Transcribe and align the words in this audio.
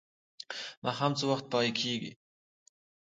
ماښام 0.83 1.11
څه 1.19 1.23
وخت 1.31 1.45
پای 1.51 1.69
کیږي؟ 1.79 2.11